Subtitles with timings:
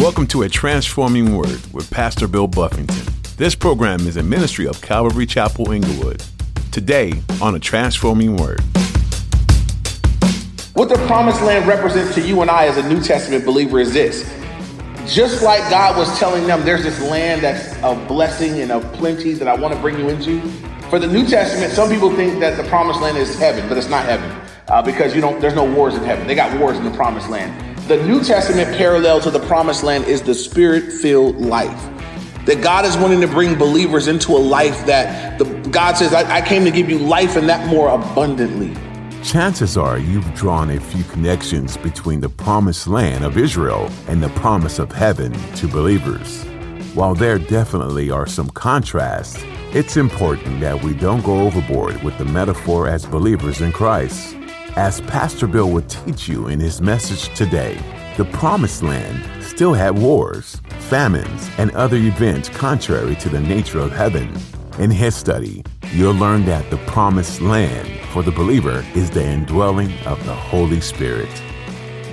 [0.00, 3.04] Welcome to A Transforming Word with Pastor Bill Buffington.
[3.36, 6.24] This program is a ministry of Calvary Chapel Inglewood.
[6.72, 7.12] Today
[7.42, 8.62] on A Transforming Word.
[10.72, 13.92] What the promised land represents to you and I as a New Testament believer is
[13.92, 14.22] this.
[15.06, 19.34] Just like God was telling them, there's this land that's of blessing and of plenty
[19.34, 20.40] that I want to bring you into.
[20.88, 23.90] For the New Testament, some people think that the promised land is heaven, but it's
[23.90, 24.30] not heaven
[24.68, 25.42] uh, because you don't.
[25.42, 26.26] There's no wars in heaven.
[26.26, 27.69] They got wars in the promised land.
[27.90, 31.90] The New Testament parallel to the promised land is the spirit filled life.
[32.46, 36.36] That God is wanting to bring believers into a life that the, God says, I,
[36.36, 38.76] I came to give you life and that more abundantly.
[39.24, 44.28] Chances are you've drawn a few connections between the promised land of Israel and the
[44.28, 46.44] promise of heaven to believers.
[46.94, 49.36] While there definitely are some contrasts,
[49.72, 54.36] it's important that we don't go overboard with the metaphor as believers in Christ.
[54.76, 57.74] As Pastor Bill would teach you in his message today,
[58.16, 63.90] the Promised Land still had wars, famines, and other events contrary to the nature of
[63.90, 64.32] heaven.
[64.78, 69.92] In his study, you'll learn that the Promised Land for the believer is the indwelling
[70.06, 71.28] of the Holy Spirit.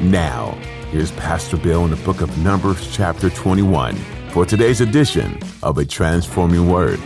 [0.01, 0.51] Now,
[0.89, 3.95] here's Pastor Bill in the book of Numbers, chapter 21,
[4.29, 6.99] for today's edition of A Transforming Word.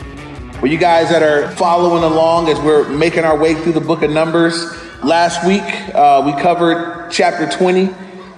[0.62, 4.02] Well, you guys that are following along as we're making our way through the book
[4.02, 5.64] of Numbers, Last week,
[5.96, 7.90] uh, we covered chapter 20,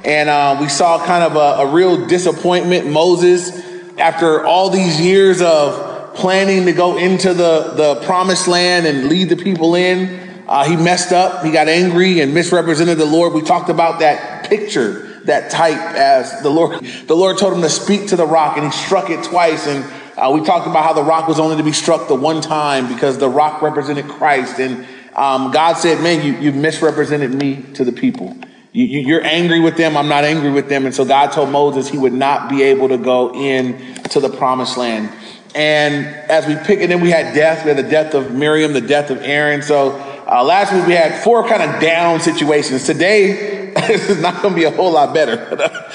[0.06, 2.89] and uh, we saw kind of a, a, real disappointment.
[2.89, 3.52] Moses,
[3.97, 9.28] after all these years of planning to go into the, the promised land and lead
[9.28, 10.08] the people in,
[10.47, 11.44] uh, he messed up.
[11.44, 13.34] He got angry and misrepresented the Lord.
[13.34, 17.69] We talked about that picture, that type, as the Lord, the Lord told him to
[17.69, 19.67] speak to the rock, and he struck it twice.
[19.67, 19.84] And
[20.17, 22.88] uh, we talked about how the rock was only to be struck the one time
[22.88, 24.59] because the rock represented Christ.
[24.59, 28.36] And um, God said, man, you, you misrepresented me to the people.
[28.72, 29.95] You, you, you're angry with them.
[29.95, 30.86] I'm not angry with them.
[30.86, 34.30] And so God told Moses he would not be able to go in to the
[34.30, 35.11] promised land.
[35.56, 37.64] And as we pick, and then we had death.
[37.64, 39.61] We had the death of Miriam, the death of Aaron.
[39.61, 39.91] So
[40.28, 42.85] uh, last week we had four kind of down situations.
[42.85, 45.35] Today, this is not going to be a whole lot better.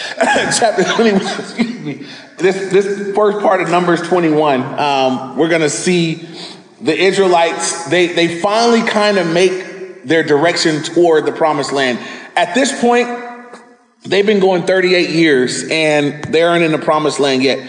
[0.57, 2.07] Chapter 21, excuse me.
[2.37, 6.29] This, this first part of Numbers 21, um, we're going to see
[6.81, 11.99] the Israelites, they, they finally kind of make their direction toward the promised land.
[12.37, 13.09] At this point,
[14.05, 17.69] they've been going 38 years and they aren't in the promised land yet.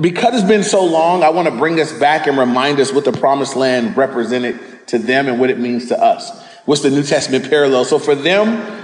[0.00, 3.04] Because it's been so long, I want to bring us back and remind us what
[3.04, 6.30] the promised land represented to them and what it means to us.
[6.64, 7.84] What's the New Testament parallel?
[7.84, 8.78] So for them,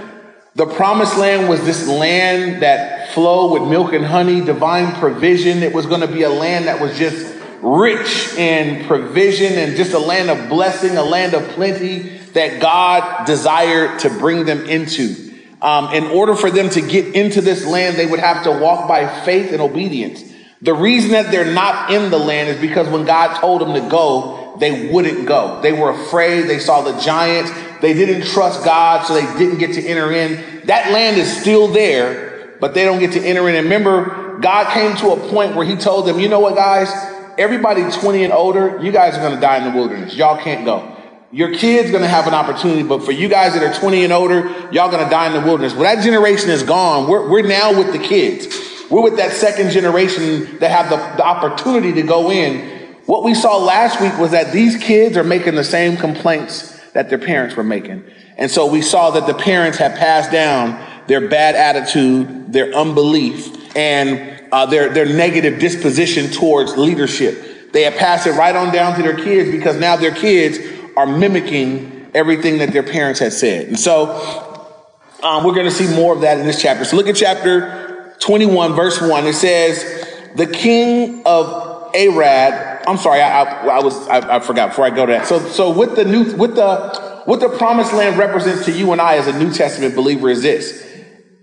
[0.55, 5.61] the promised land was this land that flowed with milk and honey, divine provision.
[5.61, 9.93] It was going to be a land that was just rich in provision and just
[9.93, 15.33] a land of blessing, a land of plenty that God desired to bring them into.
[15.61, 18.87] Um, in order for them to get into this land, they would have to walk
[18.87, 20.23] by faith and obedience.
[20.61, 23.89] The reason that they're not in the land is because when God told them to
[23.89, 25.61] go, they wouldn't go.
[25.61, 26.43] They were afraid.
[26.43, 27.51] They saw the giants.
[27.81, 30.65] They didn't trust God, so they didn't get to enter in.
[30.65, 33.55] That land is still there, but they don't get to enter in.
[33.55, 36.89] And remember, God came to a point where He told them, you know what, guys?
[37.37, 40.15] Everybody 20 and older, you guys are going to die in the wilderness.
[40.15, 40.95] Y'all can't go.
[41.31, 44.13] Your kid's going to have an opportunity, but for you guys that are 20 and
[44.13, 45.73] older, y'all going to die in the wilderness.
[45.73, 47.09] Well, that generation is gone.
[47.09, 48.47] We're, we're now with the kids.
[48.89, 52.95] We're with that second generation that have the, the opportunity to go in.
[53.05, 57.09] What we saw last week was that these kids are making the same complaints that
[57.09, 58.05] their parents were making.
[58.37, 63.66] And so we saw that the parents had passed down their bad attitude, their unbelief,
[63.77, 67.71] and uh, their, their negative disposition towards leadership.
[67.71, 70.57] They have passed it right on down to their kids because now their kids
[70.97, 73.67] are mimicking everything that their parents had said.
[73.67, 74.09] And so
[75.21, 76.85] um, we're going to see more of that in this chapter.
[76.85, 79.27] So look at chapter 21, verse 1.
[79.27, 84.69] It says, The king of Arad, I'm sorry, I, I, I was I, I, forgot
[84.69, 85.27] before I go to that.
[85.27, 89.01] So so with the new with the what the promised land represents to you and
[89.01, 90.86] I as a New Testament believer is this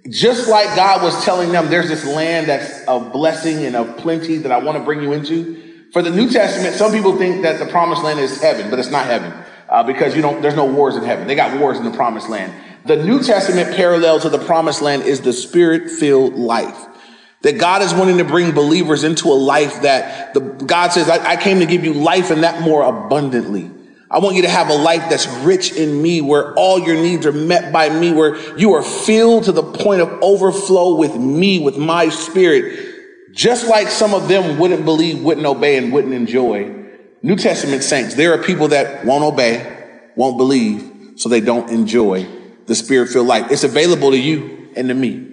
[0.09, 4.39] just like God was telling them, there's this land that's of blessing and of plenty
[4.39, 5.63] that I want to bring you into.
[5.93, 8.91] For the New Testament, some people think that the promised land is heaven, but it's
[8.91, 9.33] not heaven
[9.69, 10.43] uh, because you don't.
[10.43, 11.27] There's no wars in heaven.
[11.27, 12.53] They got wars in the promised land.
[12.85, 16.87] The New Testament parallel to the promised land is the spirit-filled life.
[17.43, 21.33] That God is wanting to bring believers into a life that the God says, I,
[21.33, 23.71] I came to give you life and that more abundantly.
[24.15, 27.27] I want you to have a life that's rich in me, where all your needs
[27.27, 31.59] are met by me, where you are filled to the point of overflow with me,
[31.59, 32.95] with my spirit.
[33.33, 36.73] Just like some of them wouldn't believe, wouldn't obey, and wouldn't enjoy.
[37.23, 42.25] New Testament saints, there are people that won't obey, won't believe, so they don't enjoy
[42.67, 43.51] the spirit filled life.
[43.51, 45.33] It's available to you and to me.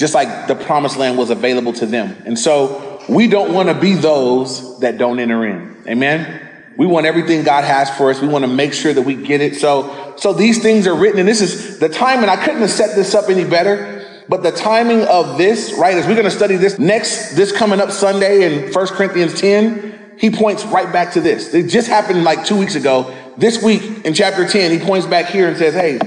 [0.00, 2.16] just like the promised land was available to them.
[2.24, 5.76] And so we don't want to be those that don't enter in.
[5.86, 6.49] Amen.
[6.76, 8.20] We want everything God has for us.
[8.20, 9.56] We want to make sure that we get it.
[9.56, 12.70] So, so these things are written, and this is the time, and I couldn't have
[12.70, 14.24] set this up any better.
[14.28, 17.80] But the timing of this, right, as we're going to study this next, this coming
[17.80, 21.52] up Sunday in 1 Corinthians 10, he points right back to this.
[21.52, 23.12] It just happened like two weeks ago.
[23.36, 25.98] This week in chapter 10, he points back here and says, Hey,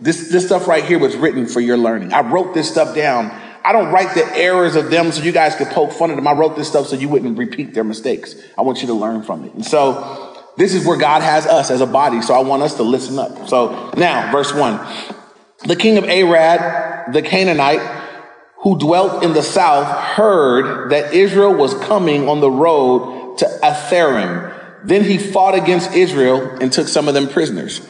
[0.00, 2.12] this, this stuff right here was written for your learning.
[2.12, 3.30] I wrote this stuff down.
[3.68, 6.26] I don't write the errors of them so you guys could poke fun at them.
[6.26, 8.34] I wrote this stuff so you wouldn't repeat their mistakes.
[8.56, 9.52] I want you to learn from it.
[9.52, 12.22] And so this is where God has us as a body.
[12.22, 13.46] So I want us to listen up.
[13.46, 14.80] So now, verse one,
[15.66, 17.80] the king of Arad, the Canaanite,
[18.62, 24.80] who dwelt in the south, heard that Israel was coming on the road to Atharim.
[24.82, 27.86] Then he fought against Israel and took some of them prisoners.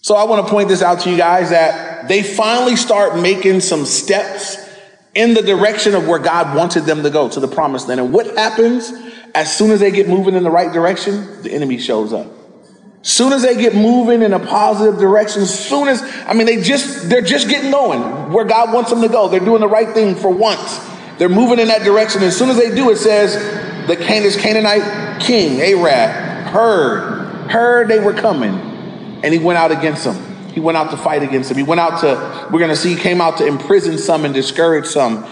[0.00, 3.60] So I want to point this out to you guys that they finally start making
[3.60, 4.67] some steps
[5.18, 7.98] in the direction of where God wanted them to go to the promised land.
[7.98, 8.92] And what happens
[9.34, 11.42] as soon as they get moving in the right direction?
[11.42, 12.28] The enemy shows up.
[13.02, 17.08] Soon as they get moving in a positive direction, soon as I mean they just
[17.08, 19.26] they're just getting going where God wants them to go.
[19.26, 20.78] They're doing the right thing for once.
[21.18, 22.22] They're moving in that direction.
[22.22, 23.34] As soon as they do, it says
[23.88, 30.27] the Canaanite king Arad heard heard they were coming and he went out against them.
[30.58, 31.56] He went out to fight against them.
[31.56, 34.34] He went out to, we're going to see, he came out to imprison some and
[34.34, 35.22] discourage some.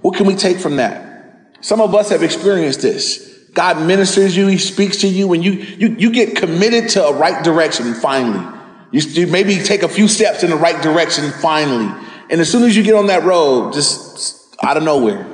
[0.00, 1.46] What can we take from that?
[1.60, 3.38] Some of us have experienced this.
[3.52, 7.12] God ministers you, he speaks to you, and you, you, you get committed to a
[7.16, 8.44] right direction finally.
[8.90, 11.86] You, you maybe take a few steps in the right direction finally.
[12.30, 15.24] And as soon as you get on that road, just out of nowhere,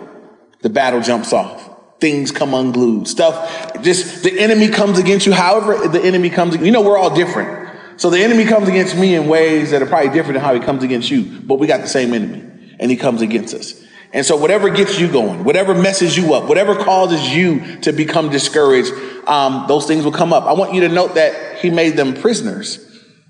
[0.61, 1.67] the battle jumps off
[1.99, 3.07] things come unglued.
[3.07, 5.33] Stuff, just the enemy comes against you.
[5.33, 7.70] However, the enemy comes, you know, we're all different.
[8.00, 10.61] So the enemy comes against me in ways that are probably different than how he
[10.61, 12.43] comes against you, but we got the same enemy
[12.79, 13.75] and he comes against us.
[14.14, 18.31] And so whatever gets you going, whatever messes you up, whatever causes you to become
[18.31, 18.91] discouraged,
[19.29, 20.44] um, those things will come up.
[20.44, 22.79] I want you to note that he made them prisoners.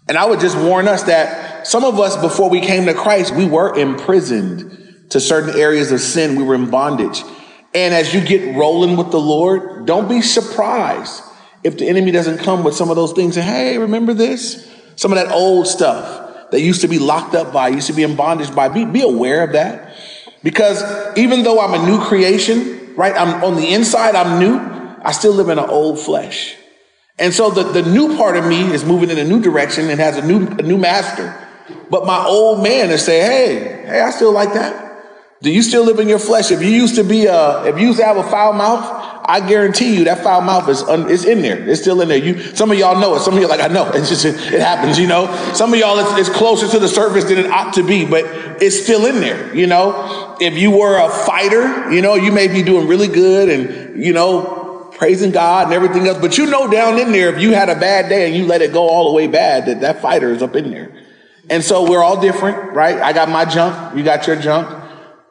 [0.09, 3.35] And I would just warn us that some of us, before we came to Christ,
[3.35, 6.37] we were imprisoned to certain areas of sin.
[6.37, 7.25] We were in bondage.
[7.75, 11.25] And as you get rolling with the Lord, don't be surprised
[11.63, 14.69] if the enemy doesn't come with some of those things and hey, remember this?
[14.97, 18.03] Some of that old stuff that used to be locked up by, used to be
[18.03, 19.95] in bondage by, be, be aware of that.
[20.43, 20.83] Because
[21.17, 23.15] even though I'm a new creation, right?
[23.15, 24.59] I'm on the inside, I'm new.
[25.03, 26.57] I still live in an old flesh.
[27.19, 30.01] And so the, the new part of me is moving in a new direction and
[30.01, 31.37] has a new, a new master.
[31.91, 34.87] But my old man is saying, hey, hey, I still like that.
[35.43, 36.51] Do you still live in your flesh?
[36.51, 39.39] If you used to be a, if you used to have a foul mouth, I
[39.47, 41.57] guarantee you that foul mouth is un, it's in there.
[41.69, 42.19] It's still in there.
[42.19, 43.21] You, some of y'all know it.
[43.21, 43.89] Some of you like, I know.
[44.01, 45.33] It's just, it, it happens, you know.
[45.55, 48.25] Some of y'all, it's, it's, closer to the surface than it ought to be, but
[48.61, 50.37] it's still in there, you know.
[50.41, 54.13] If you were a fighter, you know, you may be doing really good and, you
[54.13, 57.69] know, praising God and everything else, but you know down in there, if you had
[57.69, 60.31] a bad day and you let it go all the way bad, that that fighter
[60.33, 60.93] is up in there.
[61.49, 62.97] And so we're all different, right?
[62.97, 63.97] I got my junk.
[63.97, 64.69] You got your junk.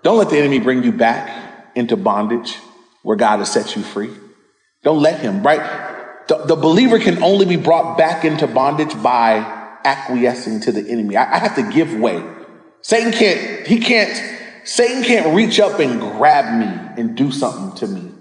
[0.04, 2.58] Don't let the enemy bring you back into bondage
[3.04, 4.12] where God has set you free.
[4.84, 6.28] Don't let him, right?
[6.28, 9.38] The, the believer can only be brought back into bondage by
[9.84, 11.18] acquiescing to the enemy.
[11.18, 12.24] I, I have to give way.
[12.82, 17.88] Satan can't, he can't, Satan can't reach up and grab me and do something to
[17.88, 18.12] me.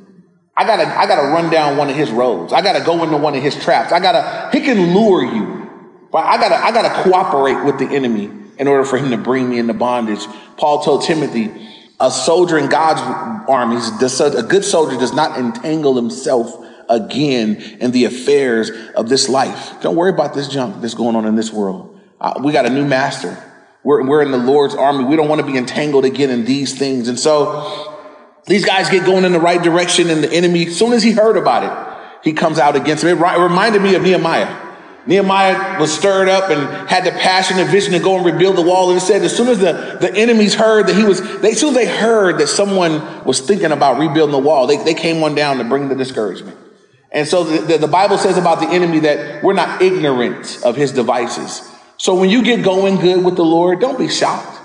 [0.56, 2.52] I gotta, I gotta run down one of his roads.
[2.52, 3.92] I gotta go into one of his traps.
[3.92, 5.70] I gotta, he can lure you,
[6.10, 9.48] but I gotta, I gotta cooperate with the enemy in order for him to bring
[9.48, 10.26] me into bondage.
[10.56, 11.52] Paul told Timothy,
[12.00, 13.00] a soldier in God's
[13.48, 13.88] armies,
[14.20, 19.80] a good soldier does not entangle himself again in the affairs of this life.
[19.82, 22.00] Don't worry about this junk that's going on in this world.
[22.20, 23.36] Uh, we got a new master.
[23.82, 25.04] We're, we're in the Lord's army.
[25.04, 27.08] We don't want to be entangled again in these things.
[27.08, 27.96] And so
[28.46, 31.12] these guys get going in the right direction and the enemy, as soon as he
[31.12, 33.18] heard about it, he comes out against him.
[33.18, 34.67] It reminded me of Nehemiah.
[35.08, 38.62] Nehemiah was stirred up and had the passion and vision to go and rebuild the
[38.62, 38.90] wall.
[38.90, 41.60] And it said, as soon as the, the enemies heard that he was, they, as
[41.60, 45.22] soon as they heard that someone was thinking about rebuilding the wall, they, they came
[45.22, 46.58] on down to bring the discouragement.
[47.10, 50.76] And so the, the, the Bible says about the enemy that we're not ignorant of
[50.76, 51.66] his devices.
[51.96, 54.57] So when you get going good with the Lord, don't be shocked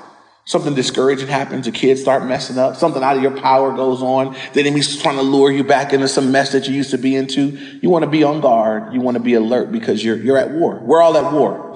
[0.46, 4.36] something discouraging happens, the kids start messing up, something out of your power goes on,
[4.54, 7.16] the enemy's trying to lure you back into some mess that you used to be
[7.16, 7.58] into.
[7.82, 8.94] You want to be on guard.
[8.94, 10.80] You want to be alert because you're, you're at war.
[10.80, 11.76] We're all at war.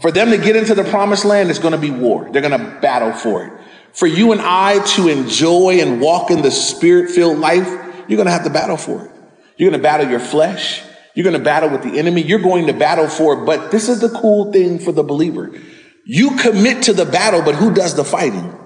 [0.00, 2.28] For them to get into the promised land, it's going to be war.
[2.30, 3.52] They're going to battle for it.
[3.92, 7.68] For you and I to enjoy and walk in the spirit filled life,
[8.06, 9.10] you're going to have to battle for it.
[9.56, 10.82] You're going to battle your flesh.
[11.14, 12.22] You're going to battle with the enemy.
[12.22, 13.44] You're going to battle for it.
[13.44, 15.50] But this is the cool thing for the believer.
[16.10, 18.58] You commit to the battle, but who does the fighting?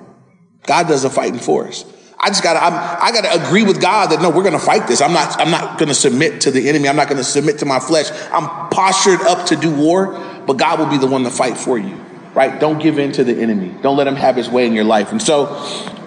[0.64, 1.84] God does the fighting for us.
[2.16, 5.00] I just gotta, I'm, I gotta agree with God that no, we're gonna fight this.
[5.00, 6.88] I'm not, I'm not gonna submit to the enemy.
[6.88, 8.12] I'm not gonna submit to my flesh.
[8.30, 10.12] I'm postured up to do war,
[10.46, 11.96] but God will be the one to fight for you,
[12.32, 12.60] right?
[12.60, 13.74] Don't give in to the enemy.
[13.82, 15.10] Don't let him have his way in your life.
[15.10, 15.48] And so,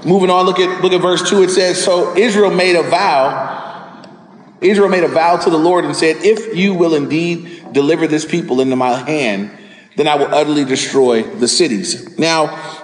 [0.05, 1.43] moving on, look at, look at verse two.
[1.43, 3.51] It says, so Israel made a vow.
[4.61, 8.23] Israel made a vow to the Lord and said, if you will indeed deliver this
[8.23, 9.51] people into my hand,
[9.95, 12.17] then I will utterly destroy the cities.
[12.17, 12.83] Now,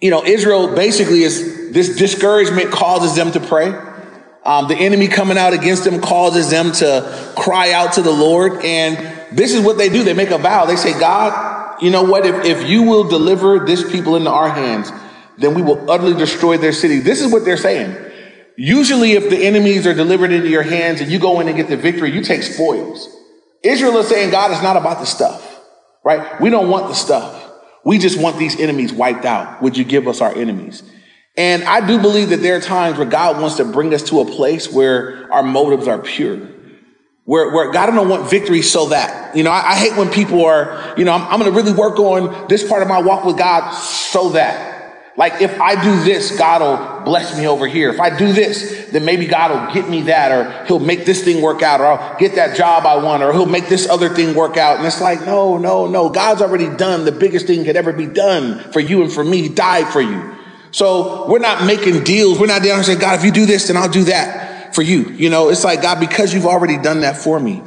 [0.00, 3.72] you know, Israel basically is this discouragement causes them to pray.
[4.44, 8.64] Um, the enemy coming out against them causes them to cry out to the Lord.
[8.64, 8.96] And
[9.36, 10.02] this is what they do.
[10.02, 10.66] They make a vow.
[10.66, 12.26] They say, God, you know what?
[12.26, 14.90] If, if you will deliver this people into our hands,
[15.38, 16.98] then we will utterly destroy their city.
[16.98, 17.96] This is what they're saying.
[18.56, 21.68] Usually, if the enemies are delivered into your hands and you go in and get
[21.68, 23.08] the victory, you take spoils.
[23.62, 25.51] Israel is saying, God, it's not about the stuff,
[26.04, 26.40] right?
[26.40, 27.50] We don't want the stuff.
[27.84, 29.62] We just want these enemies wiped out.
[29.62, 30.82] Would you give us our enemies?
[31.36, 34.20] And I do believe that there are times where God wants to bring us to
[34.20, 36.48] a place where our motives are pure.
[37.24, 40.44] Where, where God don't want victory so that, you know, I, I hate when people
[40.44, 43.24] are, you know, I'm, I'm going to really work on this part of my walk
[43.24, 44.71] with God so that.
[45.16, 47.90] Like if I do this, God will bless me over here.
[47.90, 51.22] If I do this, then maybe God will get me that or he'll make this
[51.22, 54.08] thing work out or I'll get that job I want or he'll make this other
[54.08, 54.78] thing work out.
[54.78, 56.08] And it's like, no, no, no.
[56.08, 59.42] God's already done the biggest thing could ever be done for you and for me.
[59.42, 60.34] He died for you.
[60.70, 62.40] So we're not making deals.
[62.40, 65.10] We're not down saying, God, if you do this, then I'll do that for you.
[65.10, 67.62] You know, it's like, God, because you've already done that for me.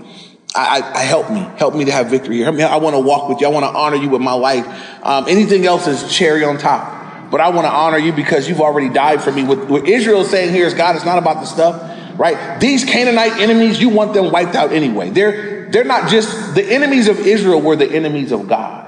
[0.56, 2.46] I, I, help me, help me to have victory here.
[2.46, 2.64] Help me.
[2.64, 3.48] I want to walk with you.
[3.48, 4.66] I want to honor you with my life.
[5.04, 8.62] Um, anything else is cherry on top but I want to honor you because you've
[8.62, 9.44] already died for me.
[9.44, 12.60] What, what Israel is saying here is, God, it's not about the stuff, right?
[12.60, 15.10] These Canaanite enemies, you want them wiped out anyway.
[15.10, 18.84] They're, they're not just, the enemies of Israel were the enemies of God.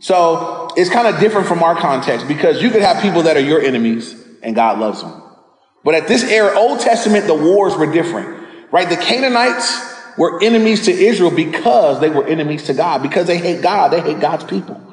[0.00, 3.40] So it's kind of different from our context because you could have people that are
[3.40, 5.22] your enemies and God loves them.
[5.84, 8.88] But at this era, Old Testament, the wars were different, right?
[8.88, 13.62] The Canaanites were enemies to Israel because they were enemies to God, because they hate
[13.62, 14.87] God, they hate God's people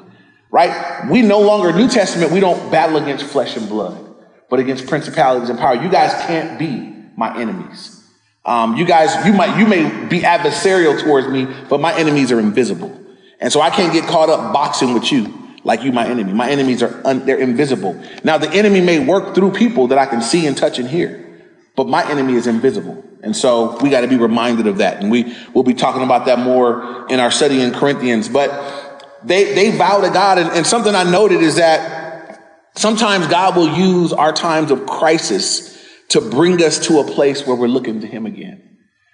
[0.56, 1.06] right?
[1.10, 4.02] We no longer, New Testament, we don't battle against flesh and blood,
[4.48, 5.74] but against principalities and power.
[5.74, 8.02] You guys can't be my enemies.
[8.42, 12.40] Um, you guys, you might, you may be adversarial towards me, but my enemies are
[12.40, 12.98] invisible.
[13.38, 15.30] And so I can't get caught up boxing with you
[15.62, 16.32] like you, my enemy.
[16.32, 18.02] My enemies are, un, they're invisible.
[18.24, 21.38] Now the enemy may work through people that I can see and touch and hear,
[21.74, 23.04] but my enemy is invisible.
[23.22, 25.02] And so we got to be reminded of that.
[25.02, 28.30] And we will be talking about that more in our study in Corinthians.
[28.30, 28.85] But
[29.26, 30.38] they, they vow to God.
[30.38, 32.40] And, and something I noted is that
[32.76, 35.76] sometimes God will use our times of crisis
[36.08, 38.62] to bring us to a place where we're looking to Him again.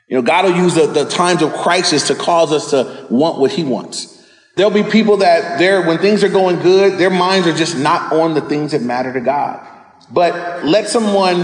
[0.09, 3.38] You know, God will use the, the times of crisis to cause us to want
[3.38, 4.23] what He wants.
[4.57, 8.12] There'll be people that they're, when things are going good, their minds are just not
[8.12, 9.66] on the things that matter to God.
[10.11, 11.38] But let someone,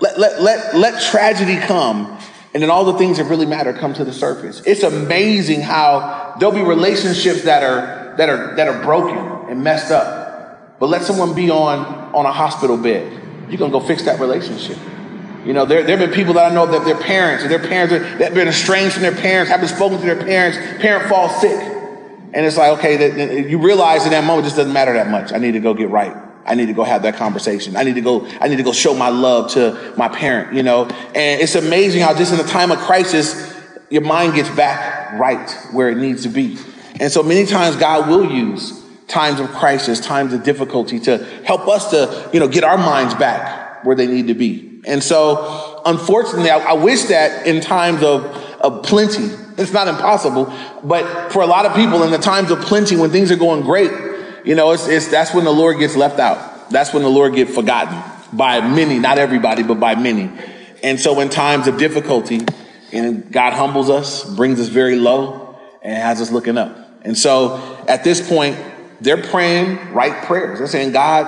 [0.00, 2.18] let, let, let, let tragedy come
[2.52, 4.60] and then all the things that really matter come to the surface.
[4.66, 9.90] It's amazing how there'll be relationships that are that are that are broken and messed
[9.90, 10.78] up.
[10.78, 13.10] But let someone be on on a hospital bed.
[13.48, 14.76] You're gonna go fix that relationship.
[15.44, 17.60] You know, there, there have been people that I know that their parents, and their
[17.60, 21.40] parents are, that been estranged from their parents, haven't spoken to their parents, parent falls
[21.40, 21.58] sick.
[22.34, 25.08] And it's like, okay, that you realize in that moment, it just doesn't matter that
[25.08, 25.32] much.
[25.32, 26.14] I need to go get right.
[26.44, 27.76] I need to go have that conversation.
[27.76, 30.62] I need to go, I need to go show my love to my parent, you
[30.62, 30.84] know?
[31.14, 33.54] And it's amazing how just in a time of crisis,
[33.90, 36.58] your mind gets back right where it needs to be.
[37.00, 41.66] And so many times God will use times of crisis, times of difficulty to help
[41.68, 44.80] us to, you know, get our minds back where they need to be.
[44.84, 48.24] And so unfortunately, I, I wish that in times of,
[48.60, 49.24] of plenty,
[49.56, 50.52] it's not impossible,
[50.84, 53.62] but for a lot of people in the times of plenty, when things are going
[53.62, 53.90] great,
[54.44, 56.70] you know, it's, it's, that's when the Lord gets left out.
[56.70, 58.00] That's when the Lord gets forgotten
[58.32, 60.30] by many, not everybody, but by many.
[60.82, 62.40] And so in times of difficulty,
[62.92, 66.87] and God humbles us, brings us very low, and has us looking up.
[67.08, 67.56] And so
[67.88, 68.58] at this point,
[69.00, 70.58] they're praying right prayers.
[70.58, 71.24] They're saying, God,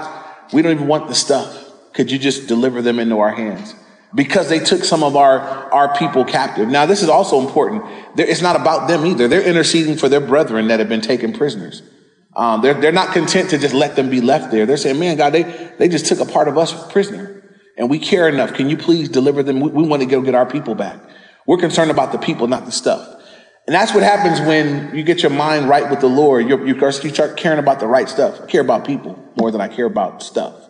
[0.53, 1.57] we don't even want the stuff.
[1.95, 3.75] Could you just deliver them into our hands?
[4.15, 6.69] Because they took some of our, our people captive.
[6.69, 7.83] Now, this is also important.
[8.19, 9.27] It's not about them either.
[9.27, 11.83] They're interceding for their brethren that have been taken prisoners.
[12.37, 14.67] Um, they're, they're not content to just let them be left there.
[14.67, 15.45] They're saying, man, God, they,
[15.79, 17.43] they just took a part of us prisoner
[17.79, 18.53] and we care enough.
[18.53, 19.61] Can you please deliver them?
[19.61, 21.01] We, we want to go get our people back.
[21.47, 23.10] We're concerned about the people, not the stuff.
[23.71, 26.49] And that's what happens when you get your mind right with the Lord.
[26.49, 26.77] you you
[27.15, 28.41] start caring about the right stuff.
[28.41, 30.69] I care about people more than I care about stuff.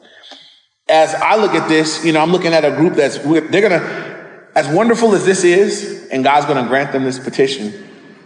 [0.86, 3.80] As I look at this, you know, I'm looking at a group that's, they're going
[3.80, 7.72] to, as wonderful as this is, and God's going to grant them this petition,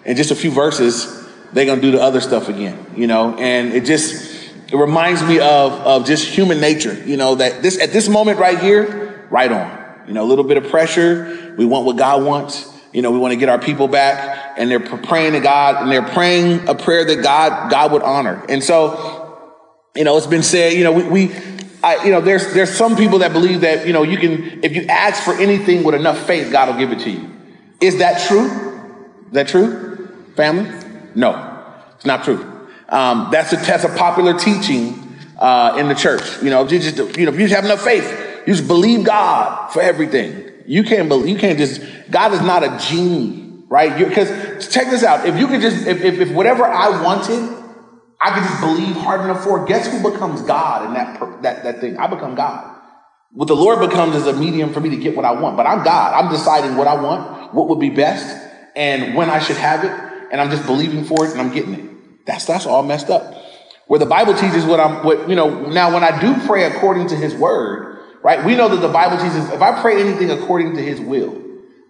[0.05, 3.37] in just a few verses, they're going to do the other stuff again, you know,
[3.37, 7.79] and it just, it reminds me of, of just human nature, you know, that this,
[7.79, 11.55] at this moment right here, right on, you know, a little bit of pressure.
[11.57, 12.73] We want what God wants.
[12.93, 15.91] You know, we want to get our people back and they're praying to God and
[15.91, 18.45] they're praying a prayer that God, God would honor.
[18.49, 19.51] And so,
[19.95, 21.35] you know, it's been said, you know, we, we
[21.83, 24.75] I, you know, there's, there's some people that believe that, you know, you can, if
[24.75, 27.31] you ask for anything with enough faith, God will give it to you.
[27.81, 28.47] Is that true?
[29.27, 30.71] Is that true, family?
[31.15, 31.63] No,
[31.95, 32.69] it's not true.
[32.89, 36.43] Um, that's a that's a popular teaching uh, in the church.
[36.43, 39.05] You know, you just you know if you just have enough faith, you just believe
[39.05, 40.51] God for everything.
[40.67, 41.29] You can't believe.
[41.29, 41.83] You can't just.
[42.11, 43.44] God is not a genie,
[43.75, 43.99] right?
[43.99, 45.27] Because check this out.
[45.27, 47.43] If you could just if, if, if whatever I wanted,
[48.21, 49.65] I could just believe hard enough for.
[49.65, 51.99] Guess who becomes God in that that that thing?
[51.99, 52.71] I become God.
[53.33, 55.57] What the Lord becomes is a medium for me to get what I want.
[55.57, 56.15] But I'm God.
[56.15, 58.25] I'm deciding what I want, what would be best,
[58.77, 59.91] and when I should have it,
[60.31, 62.27] and I'm just believing for it, and I'm getting it.
[62.27, 63.43] That's that's all messed up.
[63.89, 67.09] Where the Bible teaches what I'm what you know, now when I do pray according
[67.09, 68.45] to his word, right?
[68.47, 71.44] We know that the Bible teaches if I pray anything according to his will,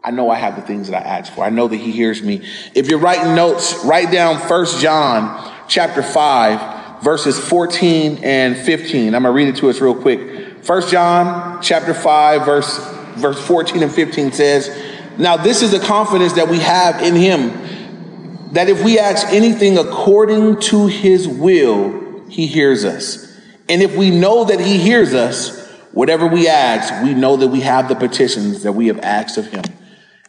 [0.04, 1.44] I know I have the things that I ask for.
[1.44, 2.46] I know that he hears me.
[2.74, 9.14] If you're writing notes, write down First John chapter 5 verses 14 and 15.
[9.14, 10.62] I'm going to read it to us real quick.
[10.62, 12.78] First John chapter 5 verse
[13.16, 14.70] verse 14 and 15 says,
[15.16, 19.78] "Now this is the confidence that we have in him that if we ask anything
[19.78, 23.36] according to his will, he hears us.
[23.68, 27.60] And if we know that he hears us, whatever we ask, we know that we
[27.60, 29.64] have the petitions that we have asked of him.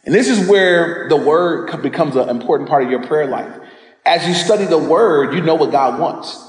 [0.06, 3.52] And this is where the word becomes an important part of your prayer life.
[4.06, 6.42] As you study the word, you know what God wants.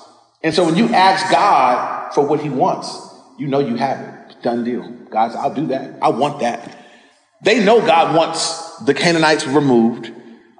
[0.44, 2.96] And so when you ask God for what he wants,
[3.40, 4.42] you know you have it.
[4.44, 4.88] Done deal.
[5.10, 5.98] Guys, I'll do that.
[6.04, 6.78] I want that.
[7.44, 10.12] They know God wants the Canaanites removed.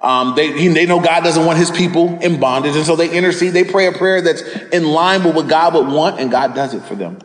[0.02, 2.74] Um, they, they know God doesn't want his people in bondage.
[2.74, 3.52] And so they intercede.
[3.52, 6.74] They pray a prayer that's in line with what God would want, and God does
[6.74, 7.18] it for them.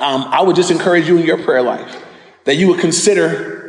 [0.00, 2.04] Um, I would just encourage you in your prayer life
[2.44, 3.61] that you would consider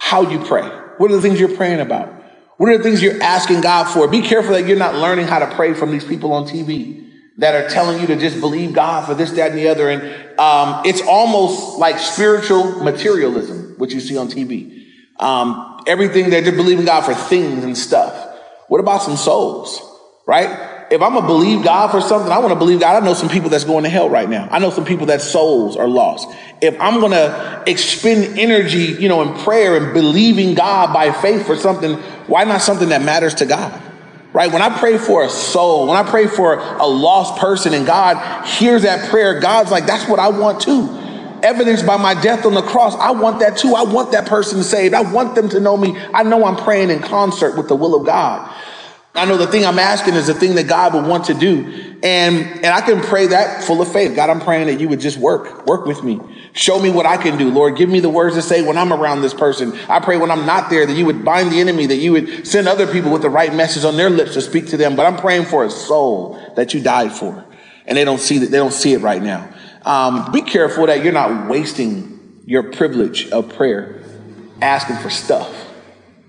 [0.00, 0.66] how you pray.
[0.96, 2.12] What are the things you're praying about?
[2.56, 4.08] What are the things you're asking God for?
[4.08, 7.08] Be careful that you're not learning how to pray from these people on TV
[7.38, 9.88] that are telling you to just believe God for this, that, and the other.
[9.88, 10.02] And
[10.38, 14.86] um, it's almost like spiritual materialism, what you see on TV.
[15.18, 18.36] Um, everything they're just believing God for things and stuff.
[18.68, 19.80] What about some souls,
[20.26, 20.69] right?
[20.90, 23.00] If I'm gonna believe God for something, I want to believe God.
[23.00, 24.48] I know some people that's going to hell right now.
[24.50, 26.28] I know some people that souls are lost.
[26.60, 31.54] If I'm gonna expend energy, you know, in prayer and believing God by faith for
[31.54, 31.94] something,
[32.26, 33.80] why not something that matters to God?
[34.32, 34.52] Right?
[34.52, 38.46] When I pray for a soul, when I pray for a lost person and God
[38.46, 40.96] hears that prayer, God's like, that's what I want too
[41.42, 42.94] evidenced by my death on the cross.
[42.96, 43.74] I want that too.
[43.74, 44.92] I want that person saved.
[44.92, 45.98] I want them to know me.
[46.12, 48.54] I know I'm praying in concert with the will of God.
[49.14, 51.98] I know the thing I'm asking is the thing that God would want to do.
[52.02, 54.14] And, and I can pray that full of faith.
[54.14, 56.20] God, I'm praying that you would just work, work with me.
[56.52, 57.50] Show me what I can do.
[57.50, 59.76] Lord, give me the words to say when I'm around this person.
[59.88, 62.46] I pray when I'm not there that you would bind the enemy, that you would
[62.46, 64.94] send other people with the right message on their lips to speak to them.
[64.94, 67.44] But I'm praying for a soul that you died for.
[67.86, 69.52] And they don't see that, they don't see it right now.
[69.82, 74.02] Um, be careful that you're not wasting your privilege of prayer
[74.62, 75.68] asking for stuff.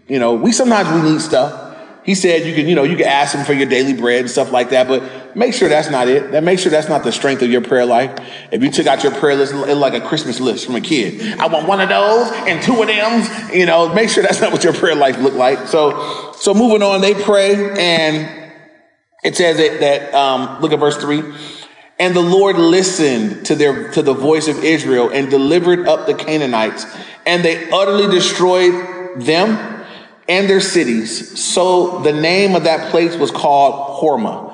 [0.08, 1.71] You know, we sometimes we need stuff.
[2.04, 4.30] He said you can, you know, you can ask him for your daily bread and
[4.30, 6.32] stuff like that, but make sure that's not it.
[6.32, 8.18] That make sure that's not the strength of your prayer life.
[8.52, 11.48] If you took out your prayer list like a Christmas list from a kid, I
[11.48, 14.64] want one of those and two of them, you know, make sure that's not what
[14.64, 15.68] your prayer life looked like.
[15.68, 18.52] So, so moving on, they pray and
[19.24, 21.22] it says that, that um, look at verse three.
[22.00, 26.16] And the Lord listened to their, to the voice of Israel and delivered up the
[26.16, 26.86] Canaanites
[27.26, 29.81] and they utterly destroyed them
[30.32, 31.40] and their cities.
[31.40, 34.50] So the name of that place was called Hormah.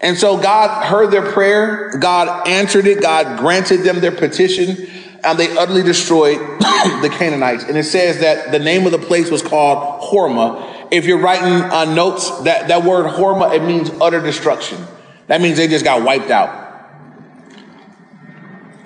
[0.00, 1.96] And so God heard their prayer.
[1.98, 3.00] God answered it.
[3.00, 4.88] God granted them their petition
[5.22, 7.64] and they utterly destroyed the Canaanites.
[7.64, 10.88] And it says that the name of the place was called Hormah.
[10.90, 14.84] If you're writing uh, notes, that, that word Hormah, it means utter destruction.
[15.28, 16.68] That means they just got wiped out.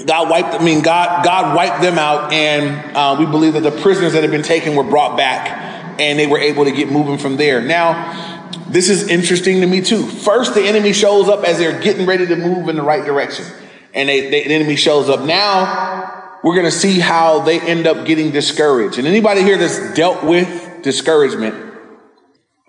[0.04, 3.70] God wiped, I mean, God, God wiped them out, and uh, we believe that the
[3.70, 7.18] prisoners that had been taken were brought back, and they were able to get moving
[7.18, 7.60] from there.
[7.60, 10.06] Now, this is interesting to me too.
[10.06, 13.44] First, the enemy shows up as they're getting ready to move in the right direction,
[13.92, 15.20] and they, they, the enemy shows up.
[15.20, 18.98] Now, we're going to see how they end up getting discouraged.
[18.98, 21.54] And anybody here that's dealt with discouragement,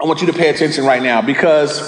[0.02, 1.82] I want you to pay attention right now because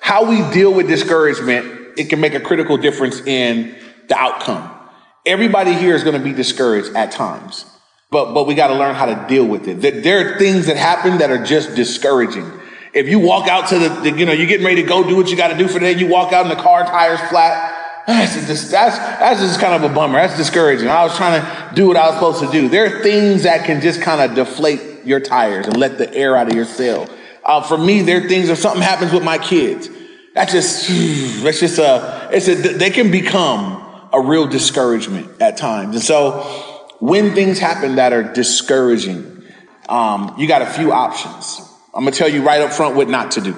[0.00, 3.76] how we deal with discouragement, it can make a critical difference in
[4.08, 4.76] the outcome.
[5.24, 7.64] Everybody here is going to be discouraged at times,
[8.10, 9.82] but, but we got to learn how to deal with it.
[9.82, 12.50] That there are things that happen that are just discouraging.
[12.92, 15.16] If you walk out to the, the you know, you're getting ready to go do
[15.16, 17.20] what you got to do for the day, you walk out and the car tires
[17.28, 20.18] flat, That's, just, that's, that's just kind of a bummer.
[20.18, 20.88] That's discouraging.
[20.88, 22.68] I was trying to do what I was supposed to do.
[22.68, 26.36] There are things that can just kind of deflate your tires and let the air
[26.36, 27.08] out of your sail.
[27.44, 29.88] Uh, for me, there are things, if something happens with my kids,
[30.34, 30.88] that's just,
[31.44, 35.94] that's just a, it's a, they can become a real discouragement at times.
[35.94, 36.69] And so
[37.00, 39.42] when things happen that are discouraging,
[39.88, 41.60] um, you got a few options.
[41.92, 43.56] I'm to tell you right up front what not to do.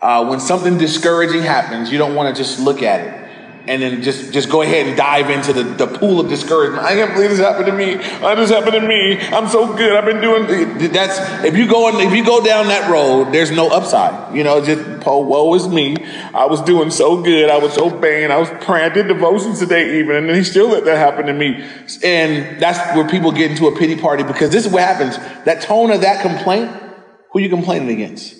[0.00, 3.21] Uh, when something discouraging happens, you don't want to just look at it
[3.66, 6.84] and then just just go ahead and dive into the, the pool of discouragement.
[6.84, 7.94] I can't believe this happened to me.
[8.20, 9.20] Oh, this happened to me.
[9.20, 9.96] I'm so good.
[9.96, 13.68] I've been doing that's if you go if you go down that road, there's no
[13.68, 14.34] upside.
[14.34, 15.96] You know, just oh, woe is me.
[16.34, 17.50] I was doing so good.
[17.50, 18.32] I was obeying.
[18.32, 18.90] I was praying.
[18.90, 21.64] I did devotions today even, and then he still let that happen to me.
[22.02, 25.16] And that's where people get into a pity party because this is what happens.
[25.44, 26.72] That tone of that complaint,
[27.30, 28.34] who you complaining against?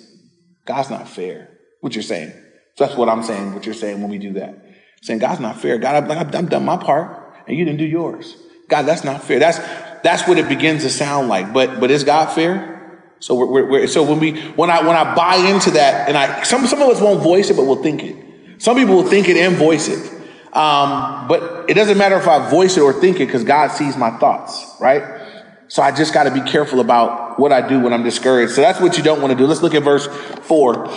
[0.65, 1.49] God's not fair.
[1.79, 2.31] What you're saying.
[2.75, 3.53] So that's what I'm saying.
[3.53, 4.72] What you're saying when we do that
[5.03, 5.77] saying, God's not fair.
[5.77, 8.37] God, I've, I've done my part and you didn't do yours.
[8.69, 9.37] God, that's not fair.
[9.37, 9.59] That's,
[10.01, 11.53] that's what it begins to sound like.
[11.53, 13.01] But, but is God fair?
[13.19, 16.17] So we're, we're, we're, so when we, when I, when I buy into that and
[16.17, 18.61] I, some, some of us won't voice it, but we'll think it.
[18.61, 20.11] Some people will think it and voice it.
[20.55, 23.97] Um, but it doesn't matter if I voice it or think it because God sees
[23.97, 25.21] my thoughts, right?
[25.67, 28.53] So I just got to be careful about what I do when I'm discouraged.
[28.53, 29.47] So that's what you don't want to do.
[29.47, 30.07] Let's look at verse
[30.45, 30.87] four.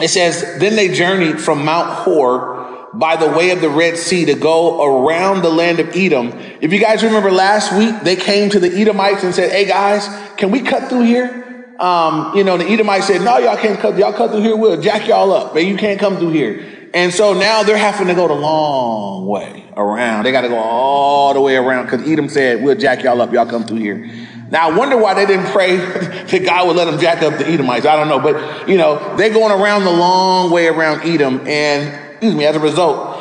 [0.00, 2.57] It says, then they journeyed from Mount Hor
[2.94, 6.32] by the way of the Red Sea to go around the land of Edom.
[6.60, 10.08] If you guys remember last week, they came to the Edomites and said, Hey guys,
[10.36, 11.76] can we cut through here?
[11.78, 14.80] Um, you know, the Edomites said, No, y'all can't cut, y'all cut through here, we'll
[14.80, 16.90] jack y'all up, but you can't come through here.
[16.94, 20.24] And so now they're having to go the long way around.
[20.24, 23.32] They got to go all the way around because Edom said, We'll jack y'all up,
[23.32, 24.10] y'all come through here.
[24.50, 27.46] Now I wonder why they didn't pray that God would let them jack up the
[27.46, 27.84] Edomites.
[27.84, 32.07] I don't know, but you know, they're going around the long way around Edom and
[32.18, 33.16] excuse me, as a result,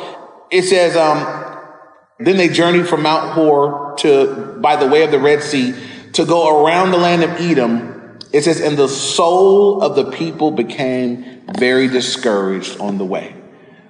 [0.49, 1.19] it says, um,
[2.19, 5.75] then they journeyed from Mount Hor to, by the way of the Red Sea,
[6.13, 8.17] to go around the land of Edom.
[8.33, 13.35] It says, and the soul of the people became very discouraged on the way.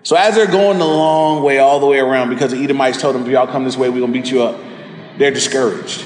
[0.04, 3.16] So as they're going the long way, all the way around, because the Edomites told
[3.16, 4.60] them, if y'all come this way, we're going to beat you up,
[5.18, 6.06] they're discouraged.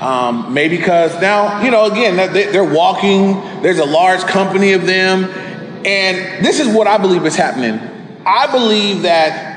[0.00, 3.32] Um, maybe because now, you know, again, they're walking,
[3.62, 5.24] there's a large company of them.
[5.84, 7.95] And this is what I believe is happening
[8.26, 9.56] I believe that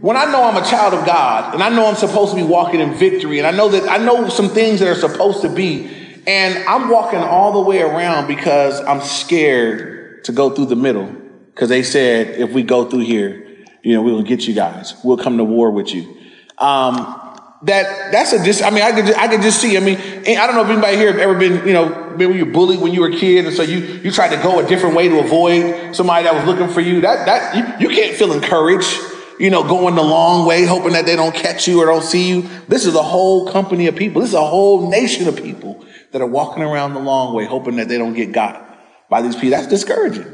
[0.00, 2.42] when I know I'm a child of God and I know I'm supposed to be
[2.44, 5.48] walking in victory and I know that I know some things that are supposed to
[5.48, 5.90] be,
[6.26, 11.06] and I'm walking all the way around because I'm scared to go through the middle
[11.54, 13.46] because they said if we go through here,
[13.82, 14.94] you know, we'll get you guys.
[15.02, 16.16] We'll come to war with you.
[16.58, 17.21] Um,
[17.64, 18.62] that that's a just.
[18.62, 19.76] I mean, I could just, I could just see.
[19.76, 22.46] I mean, I don't know if anybody here have ever been, you know, maybe you
[22.46, 24.96] bullied when you were a kid, and so you you tried to go a different
[24.96, 27.00] way to avoid somebody that was looking for you.
[27.02, 28.98] That that you, you can't feel encouraged.
[29.38, 32.28] You know, going the long way, hoping that they don't catch you or don't see
[32.28, 32.48] you.
[32.68, 34.20] This is a whole company of people.
[34.20, 37.76] This is a whole nation of people that are walking around the long way, hoping
[37.76, 39.50] that they don't get got by these people.
[39.50, 40.26] That's discouraging.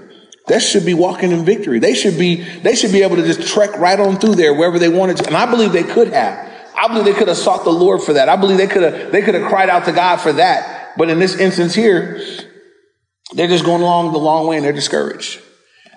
[0.49, 1.79] They should be walking in victory.
[1.79, 4.79] They should be, they should be able to just trek right on through there wherever
[4.79, 5.27] they wanted to.
[5.27, 6.48] And I believe they could have.
[6.79, 8.29] I believe they could have sought the Lord for that.
[8.29, 10.97] I believe they could have, they could have cried out to God for that.
[10.97, 12.21] But in this instance here,
[13.33, 15.41] they're just going along the long way and they're discouraged.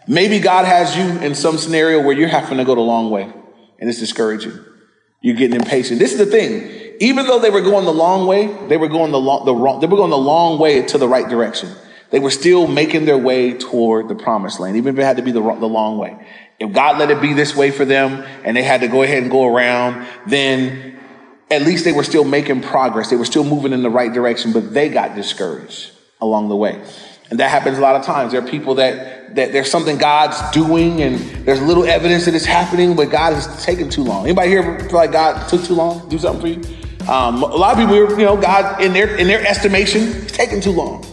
[0.08, 3.32] Maybe God has you in some scenario where you're having to go the long way
[3.80, 4.58] and it's discouraging.
[5.22, 6.00] You're getting impatient.
[6.00, 6.98] This is the thing.
[7.00, 9.80] Even though they were going the long way, they were going the long, the wrong,
[9.80, 11.70] they were going the long way to the right direction.
[12.12, 15.24] They were still making their way toward the promised land, even if it had to
[15.24, 16.28] be the, the long way.
[16.60, 19.24] If God let it be this way for them and they had to go ahead
[19.24, 21.00] and go around, then
[21.50, 23.10] at least they were still making progress.
[23.10, 26.82] They were still moving in the right direction, but they got discouraged along the way.
[27.30, 28.34] And that happens a lot of times.
[28.34, 32.46] There are people that, that there's something God's doing and there's little evidence that it's
[32.46, 34.26] happening, but God is taking too long.
[34.26, 37.10] Anybody here feel like God took too long to do something for you?
[37.10, 40.62] Um, a lot of people, you know, God in their in their estimation, it's taking
[40.62, 41.11] too long.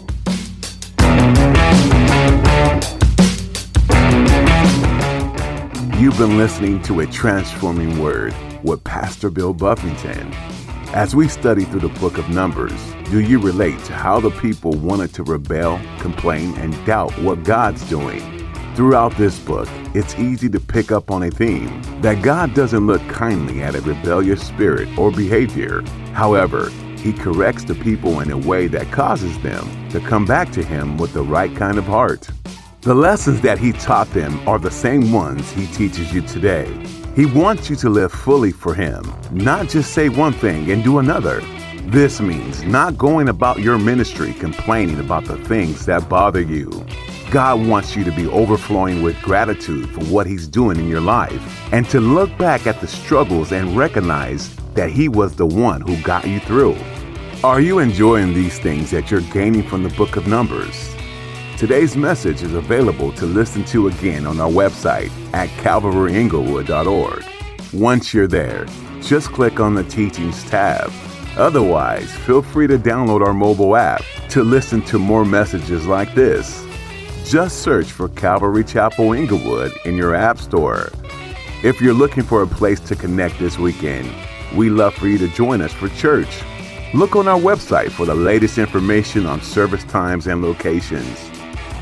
[5.98, 8.32] You've been listening to A Transforming Word
[8.62, 10.32] with Pastor Bill Buffington.
[10.94, 12.80] As we study through the book of Numbers,
[13.10, 17.82] do you relate to how the people wanted to rebel, complain, and doubt what God's
[17.88, 18.20] doing?
[18.76, 23.02] Throughout this book, it's easy to pick up on a theme that God doesn't look
[23.08, 25.82] kindly at a rebellious spirit or behavior.
[26.12, 30.62] However, He corrects the people in a way that causes them to come back to
[30.62, 32.30] Him with the right kind of heart.
[32.88, 36.74] The lessons that he taught them are the same ones he teaches you today.
[37.14, 40.98] He wants you to live fully for him, not just say one thing and do
[40.98, 41.42] another.
[41.82, 46.70] This means not going about your ministry complaining about the things that bother you.
[47.30, 51.70] God wants you to be overflowing with gratitude for what He's doing in your life
[51.74, 56.00] and to look back at the struggles and recognize that He was the one who
[56.00, 56.78] got you through.
[57.44, 60.94] Are you enjoying these things that you're gaining from the book of Numbers?
[61.58, 67.24] Today's message is available to listen to again on our website at calvaryinglewood.org.
[67.72, 68.64] Once you're there,
[69.00, 70.92] just click on the Teachings tab.
[71.36, 76.64] Otherwise, feel free to download our mobile app to listen to more messages like this.
[77.24, 80.92] Just search for Calvary Chapel Inglewood in your App Store.
[81.64, 84.08] If you're looking for a place to connect this weekend,
[84.54, 86.40] we love for you to join us for church.
[86.94, 91.28] Look on our website for the latest information on service times and locations.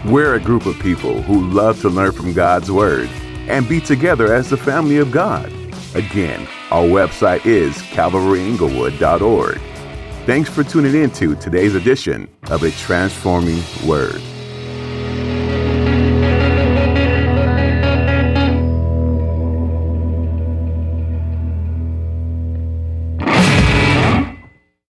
[0.04, 3.08] We're a group of people who love to learn from God's Word
[3.48, 5.52] and be together as the family of God.
[5.94, 9.60] Again, our website is calvaryinglewood.org.
[10.26, 14.20] Thanks for tuning in to today's edition of A Transforming Word.